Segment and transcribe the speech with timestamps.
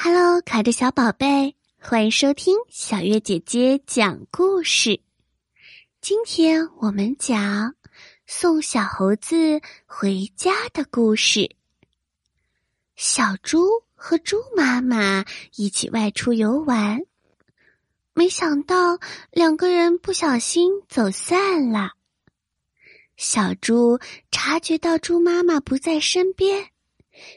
[0.00, 5.00] Hello，可爱的小宝贝，欢迎收听小月姐姐讲故事。
[6.00, 7.74] 今天我们讲
[8.24, 11.50] 送小猴子回家的故事。
[12.94, 13.66] 小猪
[13.96, 15.24] 和猪妈妈
[15.56, 17.00] 一起外出游玩，
[18.14, 19.00] 没想到
[19.32, 21.94] 两个人不小心走散了。
[23.16, 23.98] 小猪
[24.30, 26.68] 察觉到猪妈妈不在身边，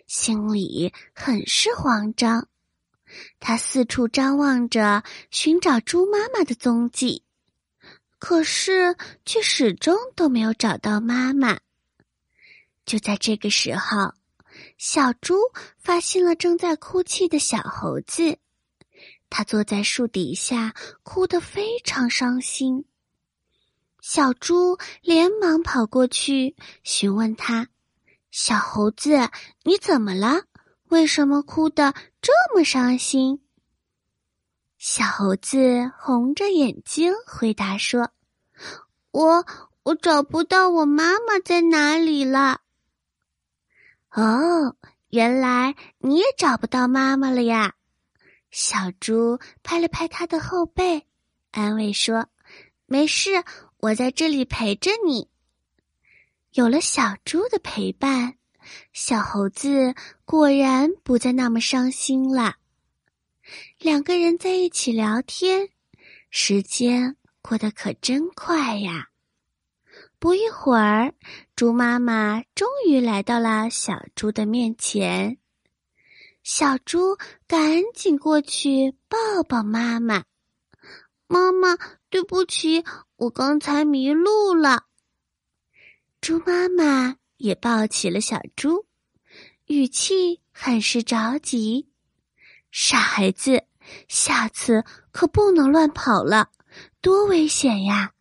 [0.06, 2.48] 心里很是慌张。
[3.40, 7.24] 他四处张望着，寻找猪妈妈的踪迹，
[8.20, 11.60] 可是却始终都没有找到妈妈。
[12.86, 14.14] 就在这个时候，
[14.78, 15.36] 小猪
[15.78, 18.38] 发现了正在哭泣的小猴子，
[19.30, 20.74] 他坐在树底下，
[21.04, 22.86] 哭得非常伤心。
[24.02, 27.70] 小猪连忙跑过去询问他
[28.32, 29.30] ：“小猴子，
[29.64, 30.46] 你怎么了？
[30.92, 33.42] 为什么哭的这么伤心？”
[34.78, 38.12] 小猴子红着眼睛回答说
[39.12, 39.46] ：“我
[39.84, 42.62] 我找不到我妈妈在哪里了。”
[44.14, 44.76] 哦，
[45.10, 47.74] 原来你也找不到妈妈了呀！
[48.52, 51.08] 小猪拍了拍他的后背，
[51.52, 52.28] 安慰说
[52.86, 53.44] ：“没事。”
[53.82, 55.28] 我在这里陪着你。
[56.52, 58.36] 有了小猪的陪伴，
[58.94, 62.56] 小猴子果然不再那么伤心了。
[63.80, 65.70] 两个人在一起聊天，
[66.30, 69.10] 时间过得可真快呀！
[70.20, 71.14] 不一会儿，
[71.56, 75.38] 猪妈妈终于来到了小猪的面前。
[76.44, 80.24] 小猪赶紧过去抱抱妈妈。
[81.28, 81.78] 妈妈，
[82.10, 82.84] 对不起。
[83.16, 84.86] 我刚才迷路了。
[86.20, 88.86] 猪妈妈也抱起了小猪，
[89.66, 91.90] 语气很是着急
[92.72, 93.64] ：“傻孩子，
[94.08, 96.50] 下次可不能乱跑了，
[97.02, 98.14] 多危险呀！”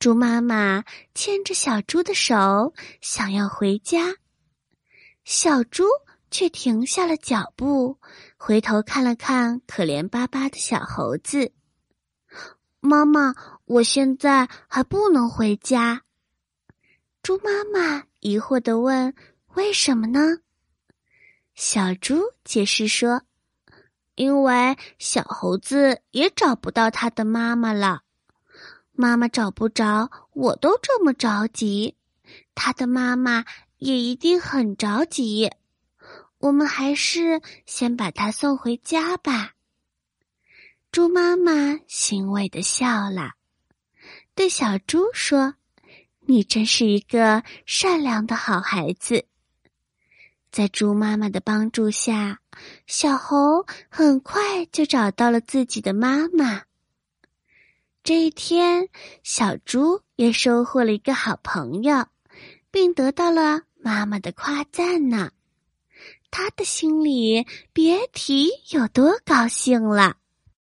[0.00, 4.16] 猪妈妈牵着小猪的手，想要回家，
[5.24, 5.84] 小猪
[6.32, 8.00] 却停下了脚步，
[8.36, 11.52] 回头看了看可怜巴巴的小猴子。
[12.80, 13.34] 妈妈，
[13.66, 16.02] 我现在还不能回家。
[17.24, 19.14] 猪妈妈疑惑的问
[19.56, 20.40] ：“为什么呢？”
[21.56, 23.22] 小猪解释说
[24.14, 28.02] ：“因为小猴子也找不到他的妈妈了。
[28.92, 31.96] 妈妈找不着，我都这么着急，
[32.54, 33.46] 他的妈妈
[33.78, 35.50] 也一定很着急。
[36.40, 39.54] 我们还是先把他送回家吧。”
[40.92, 43.30] 猪妈妈欣慰的笑了，
[44.34, 45.54] 对小猪说
[46.26, 49.26] ：“你真是一个善良的好孩子。”
[50.50, 52.38] 在猪妈妈的帮助下，
[52.86, 56.62] 小猴很快就找到了自己的妈妈。
[58.04, 58.88] 这一天，
[59.24, 62.06] 小猪也收获了一个好朋友，
[62.70, 65.32] 并得到了妈妈的夸赞呢。
[66.30, 70.16] 他的心里别提有多高兴了。